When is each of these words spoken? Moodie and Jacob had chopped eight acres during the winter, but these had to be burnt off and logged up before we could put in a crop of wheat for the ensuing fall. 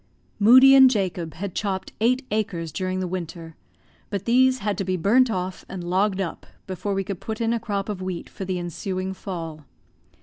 Moodie 0.39 0.73
and 0.73 0.89
Jacob 0.89 1.35
had 1.35 1.53
chopped 1.53 1.93
eight 2.01 2.25
acres 2.31 2.71
during 2.71 3.01
the 3.01 3.07
winter, 3.07 3.55
but 4.09 4.25
these 4.25 4.57
had 4.57 4.75
to 4.79 4.83
be 4.83 4.97
burnt 4.97 5.29
off 5.29 5.63
and 5.69 5.83
logged 5.87 6.19
up 6.19 6.47
before 6.65 6.95
we 6.95 7.03
could 7.03 7.19
put 7.19 7.39
in 7.39 7.53
a 7.53 7.59
crop 7.59 7.87
of 7.87 8.01
wheat 8.01 8.27
for 8.27 8.43
the 8.43 8.57
ensuing 8.57 9.13
fall. 9.13 9.63